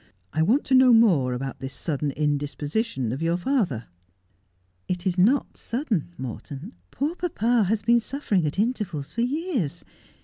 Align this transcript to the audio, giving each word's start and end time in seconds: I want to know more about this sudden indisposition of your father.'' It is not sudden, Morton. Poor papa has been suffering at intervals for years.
I 0.33 0.41
want 0.41 0.63
to 0.65 0.73
know 0.73 0.93
more 0.93 1.31
about 1.33 1.59
this 1.59 1.75
sudden 1.75 2.09
indisposition 2.13 3.11
of 3.11 3.21
your 3.21 3.37
father.'' 3.37 3.85
It 4.87 5.05
is 5.05 5.15
not 5.15 5.57
sudden, 5.57 6.15
Morton. 6.17 6.73
Poor 6.89 7.15
papa 7.15 7.65
has 7.65 7.83
been 7.83 7.99
suffering 7.99 8.47
at 8.47 8.57
intervals 8.57 9.11
for 9.11 9.21
years. 9.21 9.85